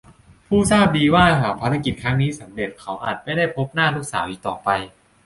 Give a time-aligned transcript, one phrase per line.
[0.47, 4.69] ผู้ทราบดีว่าหากภารกิจครั้งนี้สำเร็จเขาอาจไม่ได้พบหน้าลูกสาวอีกต่อไป